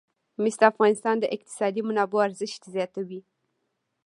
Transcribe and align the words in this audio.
مس 0.41 0.55
د 0.59 0.63
افغانستان 0.71 1.15
د 1.19 1.25
اقتصادي 1.35 1.81
منابعو 1.89 2.25
ارزښت 2.27 2.61
زیاتوي. 2.75 3.21